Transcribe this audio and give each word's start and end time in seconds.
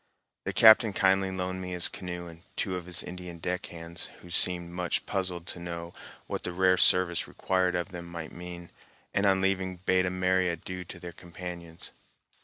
The 0.45 0.51
captain 0.53 0.93
kindly 0.93 1.29
loaned 1.29 1.61
me 1.61 1.73
his 1.73 1.87
canoe 1.87 2.25
and 2.25 2.41
two 2.55 2.75
of 2.75 2.87
his 2.87 3.03
Indian 3.03 3.37
deck 3.37 3.67
hands, 3.67 4.07
who 4.21 4.31
seemed 4.31 4.71
much 4.71 5.05
puzzled 5.05 5.45
to 5.49 5.59
know 5.59 5.93
what 6.25 6.41
the 6.41 6.53
rare 6.53 6.75
service 6.77 7.27
required 7.27 7.75
of 7.75 7.89
them 7.89 8.07
might 8.07 8.31
mean, 8.31 8.71
and 9.13 9.27
on 9.27 9.41
leaving 9.41 9.75
bade 9.77 10.07
a 10.07 10.09
merry 10.09 10.49
adieu 10.49 10.85
to 10.85 10.99
their 10.99 11.13
companions. 11.13 11.91